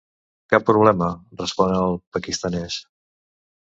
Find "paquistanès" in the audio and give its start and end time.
2.19-2.85